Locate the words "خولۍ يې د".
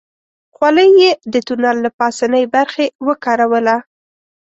0.55-1.35